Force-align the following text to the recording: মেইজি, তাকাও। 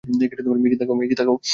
মেইজি, 0.03 1.15
তাকাও। 1.15 1.37